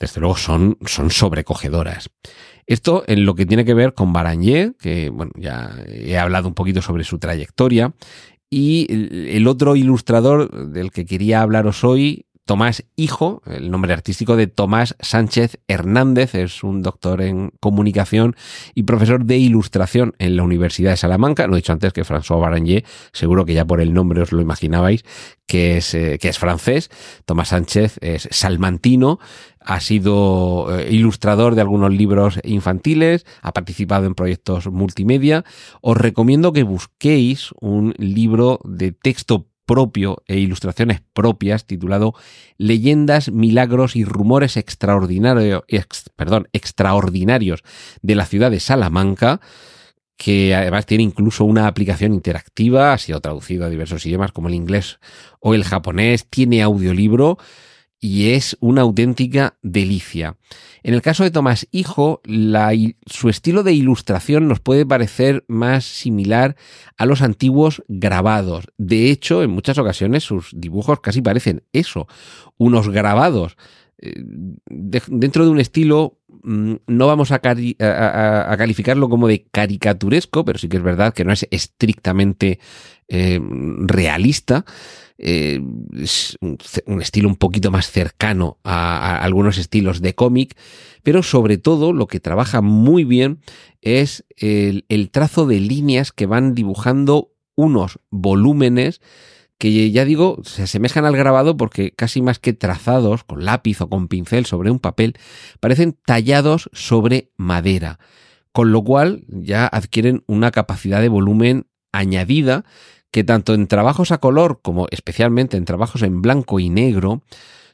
desde 0.00 0.20
luego 0.20 0.36
son, 0.36 0.78
son 0.86 1.10
sobrecogedoras. 1.10 2.08
Esto 2.68 3.02
en 3.06 3.24
lo 3.24 3.34
que 3.34 3.46
tiene 3.46 3.64
que 3.64 3.72
ver 3.72 3.94
con 3.94 4.12
Baranier, 4.12 4.74
que 4.78 5.08
bueno, 5.08 5.32
ya 5.36 5.74
he 5.88 6.18
hablado 6.18 6.48
un 6.48 6.54
poquito 6.54 6.82
sobre 6.82 7.02
su 7.02 7.18
trayectoria, 7.18 7.94
y 8.50 8.86
el 9.34 9.46
otro 9.46 9.74
ilustrador 9.74 10.70
del 10.70 10.90
que 10.90 11.06
quería 11.06 11.40
hablaros 11.40 11.82
hoy, 11.82 12.26
Tomás 12.48 12.82
Hijo, 12.96 13.42
el 13.44 13.70
nombre 13.70 13.92
artístico 13.92 14.34
de 14.34 14.46
Tomás 14.46 14.96
Sánchez 15.00 15.58
Hernández, 15.68 16.34
es 16.34 16.64
un 16.64 16.80
doctor 16.80 17.20
en 17.20 17.52
comunicación 17.60 18.36
y 18.74 18.84
profesor 18.84 19.26
de 19.26 19.36
ilustración 19.36 20.14
en 20.18 20.34
la 20.34 20.44
Universidad 20.44 20.92
de 20.92 20.96
Salamanca. 20.96 21.46
No 21.46 21.52
he 21.52 21.56
dicho 21.56 21.74
antes 21.74 21.92
que 21.92 22.06
François 22.06 22.40
Baranier, 22.40 22.86
seguro 23.12 23.44
que 23.44 23.52
ya 23.52 23.66
por 23.66 23.82
el 23.82 23.92
nombre 23.92 24.22
os 24.22 24.32
lo 24.32 24.40
imaginabais, 24.40 25.04
que 25.46 25.76
es, 25.76 25.92
eh, 25.92 26.18
francés. 26.38 26.88
Tomás 27.26 27.48
Sánchez 27.48 27.98
es 28.00 28.26
salmantino, 28.30 29.18
ha 29.60 29.80
sido 29.80 30.74
eh, 30.74 30.88
ilustrador 30.90 31.54
de 31.54 31.60
algunos 31.60 31.92
libros 31.92 32.40
infantiles, 32.44 33.26
ha 33.42 33.52
participado 33.52 34.06
en 34.06 34.14
proyectos 34.14 34.68
multimedia. 34.68 35.44
Os 35.82 35.98
recomiendo 35.98 36.54
que 36.54 36.62
busquéis 36.62 37.50
un 37.60 37.92
libro 37.98 38.60
de 38.64 38.92
texto 38.92 39.48
propio 39.68 40.24
e 40.26 40.38
ilustraciones 40.38 41.02
propias 41.12 41.66
titulado 41.66 42.14
Leyendas, 42.56 43.30
Milagros 43.30 43.94
y 43.94 44.04
Rumores 44.04 44.56
extraordinarios, 44.56 45.62
perdón, 46.16 46.48
extraordinarios 46.52 47.62
de 48.02 48.14
la 48.16 48.24
ciudad 48.24 48.50
de 48.50 48.60
Salamanca 48.60 49.40
que 50.16 50.52
además 50.52 50.84
tiene 50.84 51.04
incluso 51.04 51.44
una 51.44 51.68
aplicación 51.68 52.12
interactiva, 52.12 52.92
ha 52.92 52.98
sido 52.98 53.20
traducido 53.20 53.64
a 53.64 53.68
diversos 53.68 54.04
idiomas 54.04 54.32
como 54.32 54.48
el 54.48 54.54
inglés 54.54 54.98
o 55.38 55.54
el 55.54 55.62
japonés, 55.62 56.26
tiene 56.28 56.60
audiolibro 56.60 57.38
y 58.00 58.30
es 58.30 58.56
una 58.60 58.82
auténtica 58.82 59.58
delicia. 59.62 60.36
En 60.82 60.94
el 60.94 61.02
caso 61.02 61.24
de 61.24 61.30
Tomás 61.30 61.66
Hijo, 61.72 62.22
su 63.06 63.28
estilo 63.28 63.62
de 63.62 63.72
ilustración 63.72 64.46
nos 64.46 64.60
puede 64.60 64.86
parecer 64.86 65.44
más 65.48 65.84
similar 65.84 66.56
a 66.96 67.06
los 67.06 67.22
antiguos 67.22 67.82
grabados. 67.88 68.66
De 68.78 69.10
hecho, 69.10 69.42
en 69.42 69.50
muchas 69.50 69.78
ocasiones 69.78 70.24
sus 70.24 70.50
dibujos 70.54 71.00
casi 71.00 71.22
parecen 71.22 71.64
eso, 71.72 72.06
unos 72.56 72.88
grabados. 72.88 73.56
Eh, 74.00 74.14
dentro 74.68 75.44
de 75.44 75.50
un 75.50 75.58
estilo 75.58 76.20
mm, 76.44 76.74
no 76.86 77.06
vamos 77.08 77.32
a, 77.32 77.40
calificarlo 77.40 79.08
como 79.08 79.26
de 79.26 79.46
caricaturesco, 79.50 80.44
pero 80.44 80.58
sí 80.58 80.68
que 80.68 80.76
es 80.76 80.84
verdad 80.84 81.12
que 81.12 81.24
no 81.24 81.32
es 81.32 81.48
estrictamente 81.50 82.60
eh, 83.08 83.40
realista. 83.80 84.64
Eh, 85.20 85.60
un, 85.60 87.02
estilo 87.02 87.28
un 87.28 87.34
poquito 87.34 87.72
más 87.72 87.90
cercano 87.90 88.58
a, 88.62 89.18
algunos 89.20 89.58
estilos 89.58 90.00
de 90.00 90.14
cómic, 90.14 90.56
pero 91.02 91.24
sobre 91.24 91.58
todo 91.58 91.92
lo 91.92 92.06
que 92.06 92.20
trabaja 92.20 92.60
muy 92.60 93.02
bien 93.02 93.40
es 93.82 94.24
el, 94.36 95.10
trazo 95.10 95.46
de 95.46 95.58
líneas 95.58 96.12
que 96.12 96.26
van 96.26 96.54
dibujando 96.54 97.32
unos 97.56 97.98
volúmenes 98.10 99.00
que 99.58 99.90
ya 99.90 100.04
digo, 100.04 100.38
se 100.44 100.62
asemejan 100.62 101.04
al 101.04 101.16
grabado 101.16 101.56
porque 101.56 101.90
casi 101.90 102.22
más 102.22 102.38
que 102.38 102.52
trazados 102.52 103.24
con 103.24 103.44
lápiz 103.44 103.80
o 103.80 103.90
con 103.90 104.06
pincel 104.06 104.46
sobre 104.46 104.70
un 104.70 104.78
papel, 104.78 105.14
parecen 105.58 105.98
tallados 106.06 106.70
sobre 106.72 107.32
madera, 107.36 107.98
con 108.52 108.70
lo 108.70 108.84
cual 108.84 109.24
ya 109.26 109.66
adquieren 109.66 110.22
una 110.28 110.52
capacidad 110.52 111.00
de 111.00 111.08
volumen 111.08 111.66
añadida 111.90 112.64
que 113.10 113.24
tanto 113.24 113.54
en 113.54 113.66
trabajos 113.66 114.12
a 114.12 114.18
color 114.18 114.60
como 114.62 114.86
especialmente 114.90 115.56
en 115.56 115.64
trabajos 115.64 116.02
en 116.02 116.22
blanco 116.22 116.60
y 116.60 116.68
negro, 116.68 117.22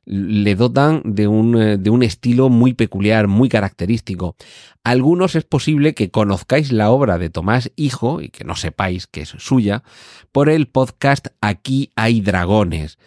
le 0.07 0.55
dotan 0.55 1.03
de 1.05 1.27
un, 1.27 1.61
eh, 1.61 1.79
de 1.79 1.91
un, 1.91 2.03
estilo 2.03 2.49
muy 2.49 2.75
peculiar, 2.75 3.27
muy 3.27 3.49
característico. 3.49 4.37
Algunos 4.83 5.35
es 5.35 5.45
posible 5.45 5.95
que 5.95 6.11
conozcáis 6.11 6.73
la 6.73 6.91
obra 6.91 7.17
de 7.17 7.31
Tomás 7.31 7.73
Hijo 7.75 8.21
y 8.21 8.29
que 8.29 8.45
no 8.45 8.55
sepáis 8.55 9.07
que 9.07 9.23
es 9.23 9.31
suya 9.31 9.83
por 10.31 10.51
el 10.51 10.69
podcast 10.69 11.29
Aquí 11.41 11.91
hay 11.97 12.21
dragones, 12.21 12.99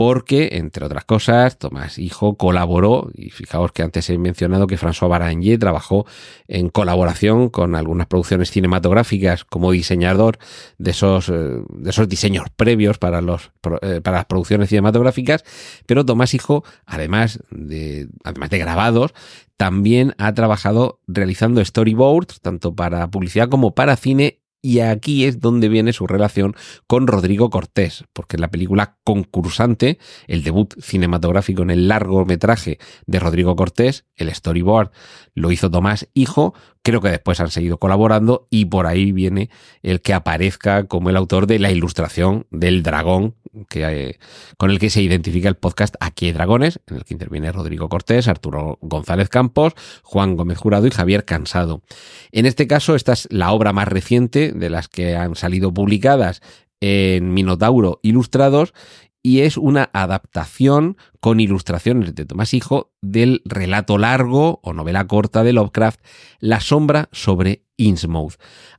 porque, 0.00 0.48
entre 0.52 0.86
otras 0.86 1.04
cosas, 1.04 1.58
Tomás 1.58 1.98
Hijo 1.98 2.38
colaboró, 2.38 3.10
y 3.12 3.28
fijaos 3.28 3.70
que 3.72 3.82
antes 3.82 4.08
he 4.08 4.16
mencionado 4.16 4.66
que 4.66 4.78
François 4.78 5.10
Baranier 5.10 5.58
trabajó 5.58 6.06
en 6.48 6.70
colaboración 6.70 7.50
con 7.50 7.74
algunas 7.74 8.06
producciones 8.06 8.50
cinematográficas 8.50 9.44
como 9.44 9.72
diseñador 9.72 10.38
de 10.78 10.92
esos, 10.92 11.28
eh, 11.28 11.32
de 11.68 11.90
esos 11.90 12.08
diseños 12.08 12.46
previos 12.56 12.96
para, 12.96 13.20
los, 13.20 13.52
eh, 13.82 14.00
para 14.00 14.16
las 14.16 14.24
producciones 14.24 14.70
cinematográficas, 14.70 15.44
pero 15.84 16.06
Tomás 16.06 16.32
Hijo, 16.32 16.64
además 16.86 17.40
de, 17.50 18.08
además 18.24 18.48
de 18.48 18.58
grabados, 18.58 19.12
también 19.58 20.14
ha 20.16 20.32
trabajado 20.32 21.00
realizando 21.08 21.62
storyboards, 21.62 22.40
tanto 22.40 22.74
para 22.74 23.10
publicidad 23.10 23.50
como 23.50 23.74
para 23.74 23.96
cine 23.96 24.39
y 24.62 24.80
aquí 24.80 25.24
es 25.24 25.40
donde 25.40 25.68
viene 25.68 25.92
su 25.92 26.06
relación 26.06 26.54
con 26.86 27.06
Rodrigo 27.06 27.50
Cortés, 27.50 28.04
porque 28.12 28.36
en 28.36 28.42
la 28.42 28.50
película 28.50 28.96
Concursante, 29.04 29.98
el 30.26 30.42
debut 30.42 30.74
cinematográfico 30.80 31.62
en 31.62 31.70
el 31.70 31.88
largometraje 31.88 32.78
de 33.06 33.18
Rodrigo 33.18 33.56
Cortés, 33.56 34.04
el 34.16 34.32
storyboard 34.34 34.90
lo 35.34 35.50
hizo 35.50 35.70
Tomás 35.70 36.08
Hijo, 36.14 36.54
creo 36.82 37.00
que 37.00 37.10
después 37.10 37.40
han 37.40 37.50
seguido 37.50 37.78
colaborando 37.78 38.46
y 38.50 38.66
por 38.66 38.86
ahí 38.86 39.12
viene 39.12 39.50
el 39.82 40.00
que 40.00 40.14
aparezca 40.14 40.84
como 40.84 41.10
el 41.10 41.16
autor 41.16 41.46
de 41.46 41.58
la 41.58 41.70
ilustración 41.70 42.46
del 42.50 42.82
dragón 42.82 43.34
que, 43.68 43.84
eh, 43.84 44.18
con 44.56 44.70
el 44.70 44.78
que 44.78 44.90
se 44.90 45.02
identifica 45.02 45.48
el 45.48 45.56
podcast 45.56 45.96
Aquí 46.00 46.26
hay 46.26 46.32
Dragones, 46.32 46.80
en 46.86 46.96
el 46.96 47.04
que 47.04 47.14
interviene 47.14 47.52
Rodrigo 47.52 47.88
Cortés, 47.88 48.28
Arturo 48.28 48.78
González 48.80 49.28
Campos, 49.28 49.74
Juan 50.02 50.36
Gómez 50.36 50.58
Jurado 50.58 50.86
y 50.86 50.90
Javier 50.90 51.24
Cansado. 51.24 51.82
En 52.32 52.46
este 52.46 52.66
caso, 52.66 52.94
esta 52.94 53.12
es 53.12 53.28
la 53.30 53.52
obra 53.52 53.72
más 53.72 53.88
reciente 53.88 54.52
de 54.52 54.70
las 54.70 54.88
que 54.88 55.16
han 55.16 55.34
salido 55.34 55.74
publicadas 55.74 56.42
en 56.80 57.34
Minotauro 57.34 58.00
Ilustrados 58.02 58.72
y 59.22 59.40
es 59.40 59.56
una 59.56 59.90
adaptación 59.92 60.96
con 61.20 61.40
ilustraciones 61.40 62.14
de 62.14 62.24
Tomás 62.24 62.54
Hijo 62.54 62.92
del 63.02 63.42
relato 63.44 63.98
largo 63.98 64.60
o 64.62 64.72
novela 64.72 65.06
corta 65.06 65.44
de 65.44 65.52
Lovecraft 65.52 66.00
La 66.38 66.60
sombra 66.60 67.08
sobre 67.12 67.64
Innsmouth. 67.76 68.34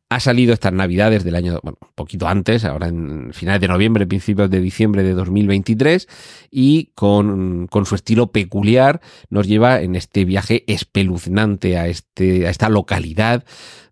Ha 0.10 0.20
salido 0.20 0.54
estas 0.54 0.74
navidades 0.74 1.24
del 1.24 1.36
año, 1.36 1.60
bueno, 1.64 1.78
un 1.82 1.94
poquito 1.96 2.28
antes, 2.28 2.66
ahora 2.66 2.88
en 2.88 3.32
finales 3.34 3.62
de 3.62 3.70
noviembre, 3.70 4.06
principios 4.06 4.50
de 4.50 4.60
diciembre 4.60 5.04
de 5.04 5.14
2023, 5.14 6.08
y 6.52 6.92
con, 6.96 7.68
con 7.68 7.86
su 7.86 7.96
estilo 7.96 8.32
peculiar 8.32 9.00
nos 9.30 9.48
lleva 9.48 9.82
en 9.82 9.96
este 9.96 10.26
viaje 10.26 10.66
espeluznante 10.68 11.78
a, 11.78 11.88
este, 11.88 12.46
a 12.46 12.50
esta 12.50 12.68
localidad 12.68 13.46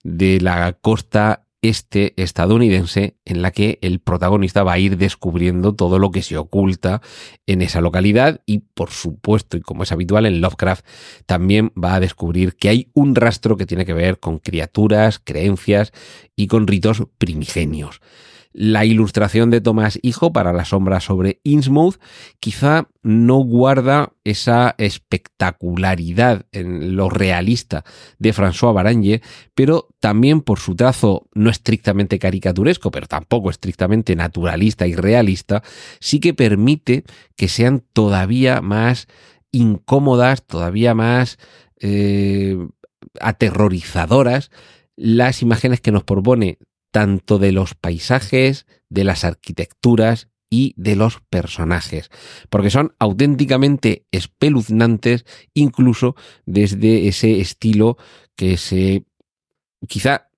de 0.03 0.41
la 0.41 0.74
costa 0.74 1.46
este 1.62 2.13
estadounidense 2.22 3.18
en 3.25 3.42
la 3.42 3.51
que 3.51 3.80
el 3.82 4.00
protagonista 4.00 4.63
va 4.63 4.74
a 4.74 4.80
ir 4.80 4.98
descubriendo 4.98 5.75
todo 5.75 6.00
lo 6.00 6.12
que 6.12 6.22
se 6.22 6.38
oculta 6.38 7.01
en 7.48 7.62
esa 7.62 7.82
localidad 7.82 8.42
y 8.46 8.60
por 8.60 8.92
supuesto 8.92 9.58
y 9.58 9.62
como 9.62 9.84
es 9.84 9.92
habitual 9.92 10.25
en 10.25 10.39
Lovecraft 10.39 10.86
también 11.25 11.72
va 11.82 11.96
a 11.96 12.00
descubrir 12.00 12.56
que 12.56 12.70
hay 12.70 12.89
un 12.94 13.16
rastro 13.16 13.58
que 13.58 13.66
tiene 13.66 13.86
que 13.86 13.94
ver 13.94 14.20
con 14.20 14.39
criaturas, 14.39 15.20
creencias 15.20 15.92
y 16.36 16.48
con 16.48 16.68
ritos 16.68 17.04
primigenios. 17.18 18.00
La 18.62 18.84
ilustración 18.84 19.51
de 19.51 19.62
Tomás 19.62 20.00
Hijo 20.01 20.34
para 20.34 20.51
la 20.51 20.66
sombra 20.66 21.00
sobre 21.00 21.39
Innsmouth 21.46 21.96
quizá 22.42 22.89
no 23.01 23.38
guarda 23.38 24.12
esa 24.25 24.75
espectacularidad 24.78 26.46
en 26.51 26.98
lo 26.98 27.10
realista 27.10 27.86
de 28.18 28.34
François 28.34 28.74
Barange, 28.74 29.22
pero 29.56 29.88
también 30.01 30.42
por 30.42 30.60
su 30.60 30.75
trazo 30.75 31.30
no 31.34 31.50
estrictamente 31.50 32.20
caricaturesco, 32.20 32.92
pero 32.92 33.08
tampoco 33.08 33.50
estrictamente 33.50 34.13
naturalista 34.18 34.88
y 34.88 34.94
realista, 34.94 35.63
sí 36.01 36.20
que 36.20 36.34
permite 36.34 37.06
que 37.38 37.48
sean 37.48 37.86
todavía 37.94 38.60
más 38.60 39.08
incómodas, 39.54 40.46
todavía 40.46 40.94
más 40.94 41.39
eh, 41.80 42.58
aterrorizadoras 43.22 44.51
las 44.98 45.42
imágenes 45.42 45.80
que 45.80 45.94
nos 45.94 46.04
propone 46.04 46.58
tanto 46.91 47.39
de 47.39 47.51
los 47.51 47.75
paisajes, 47.75 48.65
de 48.89 49.03
las 49.03 49.24
arquitecturas 49.24 50.29
y 50.50 50.74
de 50.77 50.96
los 50.96 51.22
personajes, 51.29 52.10
porque 52.50 52.72
son 52.72 52.96
auténticamente 52.98 54.05
espeluznantes 54.12 55.25
incluso 55.53 56.15
desde 56.46 57.08
ese 57.08 57.39
estilo 57.39 57.98
que 58.36 58.58
se 58.58 59.05
quizá 59.88 60.29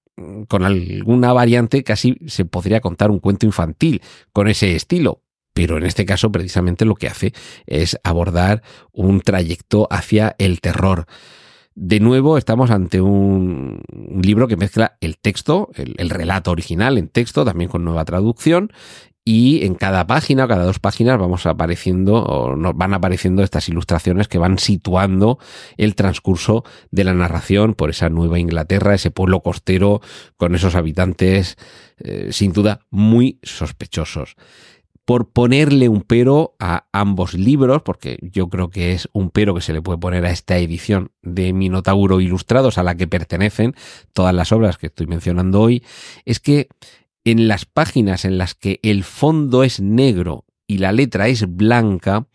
con 0.47 0.63
alguna 0.63 1.33
variante 1.33 1.83
casi 1.83 2.17
se 2.27 2.45
podría 2.45 2.81
contar 2.81 3.09
un 3.09 3.19
cuento 3.19 3.45
infantil 3.45 4.01
con 4.33 4.47
ese 4.47 4.75
estilo, 4.75 5.23
pero 5.53 5.77
en 5.77 5.85
este 5.85 6.05
caso 6.05 6.31
precisamente 6.31 6.85
lo 6.85 6.95
que 6.95 7.07
hace 7.07 7.33
es 7.65 7.97
abordar 8.03 8.61
un 8.91 9.21
trayecto 9.21 9.87
hacia 9.89 10.35
el 10.37 10.61
terror. 10.61 11.05
De 11.73 12.01
nuevo, 12.01 12.37
estamos 12.37 12.69
ante 12.69 12.99
un, 12.99 13.81
libro 14.21 14.47
que 14.47 14.57
mezcla 14.57 14.97
el 14.99 15.17
texto, 15.17 15.69
el, 15.75 16.09
relato 16.09 16.51
original 16.51 16.97
en 16.97 17.07
texto, 17.07 17.45
también 17.45 17.69
con 17.69 17.85
nueva 17.85 18.03
traducción, 18.03 18.73
y 19.23 19.65
en 19.65 19.75
cada 19.75 20.05
página 20.05 20.45
o 20.45 20.47
cada 20.47 20.65
dos 20.65 20.79
páginas 20.79 21.17
vamos 21.17 21.45
apareciendo 21.45 22.15
o 22.15 22.55
nos 22.55 22.75
van 22.75 22.93
apareciendo 22.93 23.43
estas 23.43 23.69
ilustraciones 23.69 24.27
que 24.27 24.39
van 24.39 24.57
situando 24.57 25.37
el 25.77 25.95
transcurso 25.95 26.65
de 26.89 27.03
la 27.03 27.13
narración 27.13 27.75
por 27.75 27.91
esa 27.91 28.09
Nueva 28.09 28.39
Inglaterra, 28.39 28.95
ese 28.95 29.11
pueblo 29.11 29.41
costero 29.41 30.01
con 30.37 30.55
esos 30.55 30.75
habitantes 30.75 31.55
eh, 31.99 32.29
sin 32.31 32.51
duda 32.51 32.81
muy 32.89 33.39
sospechosos 33.43 34.35
por 35.05 35.29
ponerle 35.31 35.89
un 35.89 36.01
pero 36.01 36.55
a 36.59 36.85
ambos 36.91 37.33
libros, 37.33 37.81
porque 37.81 38.17
yo 38.21 38.49
creo 38.49 38.69
que 38.69 38.93
es 38.93 39.09
un 39.13 39.29
pero 39.29 39.53
que 39.55 39.61
se 39.61 39.73
le 39.73 39.81
puede 39.81 39.97
poner 39.97 40.25
a 40.25 40.31
esta 40.31 40.57
edición 40.57 41.11
de 41.21 41.53
Minotauro 41.53 42.21
Ilustrados 42.21 42.77
a 42.77 42.83
la 42.83 42.95
que 42.95 43.07
pertenecen 43.07 43.75
todas 44.13 44.33
las 44.33 44.51
obras 44.51 44.77
que 44.77 44.87
estoy 44.87 45.07
mencionando 45.07 45.61
hoy, 45.61 45.83
es 46.25 46.39
que 46.39 46.69
en 47.23 47.47
las 47.47 47.65
páginas 47.65 48.25
en 48.25 48.37
las 48.37 48.55
que 48.55 48.79
el 48.83 49.03
fondo 49.03 49.63
es 49.63 49.79
negro 49.79 50.45
y 50.67 50.77
la 50.77 50.91
letra 50.91 51.27
es 51.27 51.45
blanca, 51.55 52.27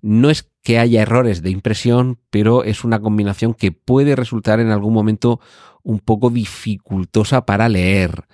no 0.00 0.30
es 0.30 0.48
que 0.62 0.78
haya 0.78 1.02
errores 1.02 1.42
de 1.42 1.50
impresión, 1.50 2.18
pero 2.30 2.64
es 2.64 2.84
una 2.84 3.00
combinación 3.00 3.54
que 3.54 3.72
puede 3.72 4.16
resultar 4.16 4.60
en 4.60 4.70
algún 4.70 4.92
momento 4.92 5.40
un 5.82 6.00
poco 6.00 6.30
dificultosa 6.30 7.46
para 7.46 7.68
leer. 7.68 8.24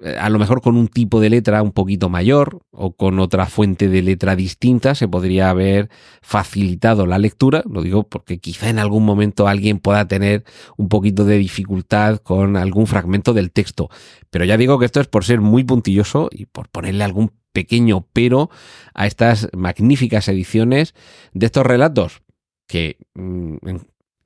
Eh, 0.00 0.16
a 0.16 0.28
lo 0.30 0.38
mejor 0.38 0.62
con 0.62 0.76
un 0.76 0.86
tipo 0.86 1.20
de 1.20 1.28
letra 1.28 1.60
un 1.60 1.72
poquito 1.72 2.08
mayor 2.08 2.60
o 2.70 2.92
con 2.92 3.18
otra 3.18 3.46
fuente 3.46 3.88
de 3.88 4.00
letra 4.02 4.36
distinta 4.36 4.94
se 4.94 5.08
podría 5.08 5.50
haber 5.50 5.90
facilitado 6.22 7.04
la 7.04 7.18
lectura, 7.18 7.64
lo 7.68 7.82
digo 7.82 8.08
porque 8.08 8.38
quizá 8.38 8.68
en 8.70 8.78
algún 8.78 9.04
momento 9.04 9.48
alguien 9.48 9.80
pueda 9.80 10.06
tener 10.06 10.44
un 10.76 10.88
poquito 10.88 11.24
de 11.24 11.38
dificultad 11.38 12.18
con 12.18 12.56
algún 12.56 12.86
fragmento 12.86 13.32
del 13.34 13.50
texto, 13.50 13.90
pero 14.30 14.44
ya 14.44 14.56
digo 14.56 14.78
que 14.78 14.84
esto 14.86 15.00
es 15.00 15.08
por 15.08 15.24
ser 15.24 15.40
muy 15.40 15.64
puntilloso 15.64 16.28
y 16.30 16.46
por 16.46 16.68
ponerle 16.68 17.02
algún 17.02 17.32
pequeño 17.52 18.06
pero 18.12 18.50
a 18.94 19.06
estas 19.08 19.48
magníficas 19.52 20.28
ediciones 20.28 20.94
de 21.32 21.46
estos 21.46 21.66
relatos 21.66 22.22
que 22.68 22.98
mm, 23.14 23.56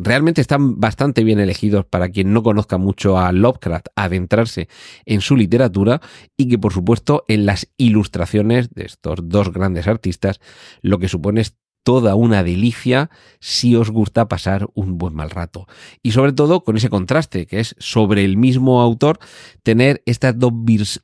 realmente 0.03 0.41
están 0.41 0.81
bastante 0.81 1.25
bien 1.25 1.41
elegidos 1.41 1.85
para 1.85 2.11
quien 2.11 2.33
no 2.33 2.43
conozca 2.43 2.79
mucho 2.79 3.19
a 3.19 3.33
Lovecraft, 3.33 3.87
adentrarse 3.97 4.69
en 5.07 5.21
su 5.21 5.37
literatura 5.37 6.01
y 6.37 6.49
que 6.49 6.59
por 6.59 6.73
supuesto 6.73 7.25
en 7.29 7.47
las 7.47 7.69
ilustraciones 7.77 8.71
de 8.71 8.85
estos 8.85 9.21
dos 9.23 9.53
grandes 9.53 9.87
artistas 9.87 10.41
lo 10.81 10.99
que 10.99 11.09
supone 11.09 11.41
es 11.41 11.57
toda 11.83 12.15
una 12.15 12.45
delicia 12.45 13.11
si 13.41 13.75
os 13.75 13.91
gusta 13.91 14.29
pasar 14.29 14.69
un 14.75 14.99
buen 14.99 15.15
mal 15.15 15.31
rato. 15.31 15.67
Y 16.03 16.13
sobre 16.13 16.33
todo 16.33 16.63
con 16.63 16.77
ese 16.77 16.91
contraste 16.91 17.47
que 17.47 17.61
es 17.61 17.75
sobre 17.79 18.25
el 18.25 18.37
mismo 18.37 18.81
autor 18.81 19.19
tener 19.63 20.03
estas 20.07 20.39
dos 20.39 20.53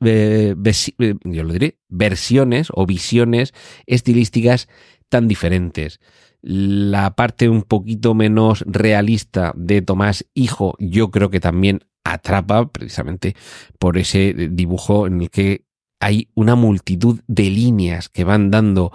eh, 0.05 0.55
eh, 0.99 1.77
versiones 1.89 2.67
o 2.73 2.85
visiones 2.85 3.53
estilísticas 3.85 4.67
tan 5.09 5.27
diferentes 5.27 5.99
la 6.41 7.15
parte 7.15 7.49
un 7.49 7.63
poquito 7.63 8.13
menos 8.13 8.63
realista 8.65 9.53
de 9.55 9.81
Tomás 9.81 10.25
Hijo, 10.33 10.75
yo 10.79 11.11
creo 11.11 11.29
que 11.29 11.39
también 11.39 11.85
atrapa 12.03 12.71
precisamente 12.71 13.35
por 13.77 13.97
ese 13.97 14.33
dibujo 14.51 15.07
en 15.07 15.21
el 15.21 15.29
que 15.29 15.65
hay 15.99 16.29
una 16.33 16.55
multitud 16.55 17.19
de 17.27 17.49
líneas 17.49 18.09
que 18.09 18.23
van 18.23 18.51
dando 18.51 18.91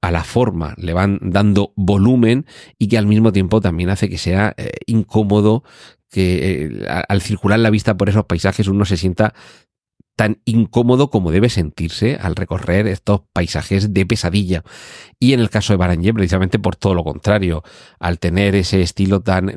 a 0.00 0.10
la 0.10 0.24
forma, 0.24 0.74
le 0.78 0.92
van 0.92 1.18
dando 1.22 1.72
volumen 1.76 2.46
y 2.78 2.88
que 2.88 2.98
al 2.98 3.06
mismo 3.06 3.32
tiempo 3.32 3.60
también 3.60 3.90
hace 3.90 4.08
que 4.08 4.18
sea 4.18 4.54
eh, 4.56 4.72
incómodo 4.86 5.62
que 6.10 6.78
eh, 6.82 6.86
al 7.08 7.22
circular 7.22 7.58
la 7.58 7.70
vista 7.70 7.96
por 7.96 8.08
esos 8.08 8.26
paisajes 8.26 8.68
uno 8.68 8.84
se 8.84 8.96
sienta 8.96 9.32
tan 10.22 10.38
incómodo 10.44 11.10
como 11.10 11.32
debe 11.32 11.48
sentirse 11.48 12.14
al 12.14 12.36
recorrer 12.36 12.86
estos 12.86 13.22
paisajes 13.32 13.92
de 13.92 14.06
pesadilla. 14.06 14.62
Y 15.18 15.32
en 15.32 15.40
el 15.40 15.50
caso 15.50 15.72
de 15.72 15.78
Baranger, 15.78 16.14
precisamente 16.14 16.60
por 16.60 16.76
todo 16.76 16.94
lo 16.94 17.02
contrario, 17.02 17.64
al 17.98 18.20
tener 18.20 18.54
ese 18.54 18.82
estilo 18.82 19.22
tan 19.22 19.50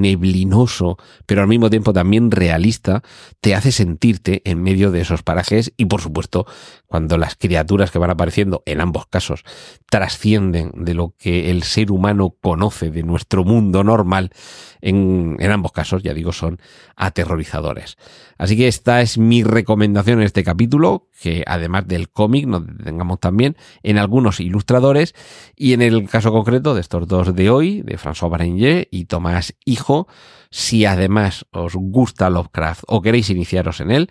neblinoso, 0.00 0.98
pero 1.26 1.42
al 1.42 1.48
mismo 1.48 1.68
tiempo 1.68 1.92
también 1.92 2.30
realista, 2.30 3.02
te 3.40 3.56
hace 3.56 3.72
sentirte 3.72 4.40
en 4.44 4.62
medio 4.62 4.92
de 4.92 5.00
esos 5.00 5.24
parajes 5.24 5.72
y 5.76 5.86
por 5.86 6.00
supuesto, 6.00 6.46
cuando 6.88 7.18
las 7.18 7.36
criaturas 7.36 7.90
que 7.90 7.98
van 7.98 8.10
apareciendo, 8.10 8.62
en 8.66 8.80
ambos 8.80 9.06
casos, 9.06 9.44
trascienden 9.90 10.72
de 10.74 10.94
lo 10.94 11.14
que 11.18 11.50
el 11.50 11.62
ser 11.62 11.92
humano 11.92 12.34
conoce 12.40 12.90
de 12.90 13.02
nuestro 13.02 13.44
mundo 13.44 13.84
normal, 13.84 14.30
en, 14.80 15.36
en 15.38 15.50
ambos 15.50 15.72
casos, 15.72 16.02
ya 16.02 16.14
digo, 16.14 16.32
son 16.32 16.58
aterrorizadores. 16.96 17.96
Así 18.38 18.56
que 18.56 18.68
esta 18.68 19.02
es 19.02 19.18
mi 19.18 19.42
recomendación 19.42 20.20
en 20.20 20.26
este 20.26 20.42
capítulo, 20.44 21.08
que 21.20 21.44
además 21.46 21.86
del 21.86 22.08
cómic 22.08 22.46
nos 22.46 22.66
detengamos 22.66 23.20
también 23.20 23.56
en 23.82 23.98
algunos 23.98 24.40
ilustradores 24.40 25.14
y 25.56 25.74
en 25.74 25.82
el 25.82 26.08
caso 26.08 26.32
concreto 26.32 26.74
de 26.74 26.80
estos 26.80 27.06
dos 27.06 27.34
de 27.34 27.50
hoy, 27.50 27.82
de 27.82 27.98
François 27.98 28.30
Baranger 28.30 28.88
y 28.90 29.04
Tomás 29.04 29.54
Hijo, 29.64 30.08
si 30.50 30.86
además 30.86 31.44
os 31.50 31.74
gusta 31.74 32.30
Lovecraft 32.30 32.84
o 32.86 33.02
queréis 33.02 33.28
iniciaros 33.28 33.80
en 33.80 33.90
él, 33.90 34.10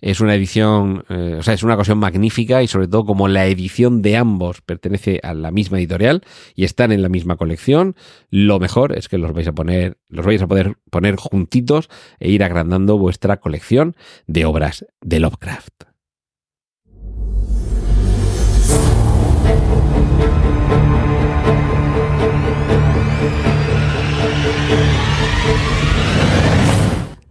es 0.00 0.20
una 0.20 0.34
edición, 0.34 1.04
eh, 1.08 1.36
o 1.38 1.42
sea, 1.42 1.54
es 1.54 1.62
una 1.62 1.74
ocasión 1.74 1.98
magnífica 1.98 2.62
y 2.62 2.68
sobre 2.68 2.88
todo 2.88 3.04
como 3.04 3.28
la 3.28 3.46
edición 3.46 4.02
de 4.02 4.16
ambos 4.16 4.60
pertenece 4.60 5.20
a 5.22 5.34
la 5.34 5.50
misma 5.50 5.78
editorial 5.78 6.22
y 6.54 6.64
están 6.64 6.92
en 6.92 7.02
la 7.02 7.08
misma 7.08 7.36
colección, 7.36 7.96
lo 8.30 8.58
mejor 8.60 8.96
es 8.96 9.08
que 9.08 9.18
los 9.18 9.32
vais 9.32 9.48
a 9.48 9.52
poner, 9.52 9.98
los 10.08 10.26
vais 10.26 10.42
a 10.42 10.46
poder 10.46 10.76
poner 10.90 11.16
juntitos 11.16 11.88
e 12.20 12.30
ir 12.30 12.44
agrandando 12.44 12.98
vuestra 12.98 13.38
colección 13.38 13.96
de 14.26 14.44
obras 14.44 14.86
de 15.00 15.20
Lovecraft. 15.20 15.86